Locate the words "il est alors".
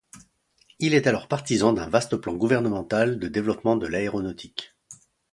0.79-1.27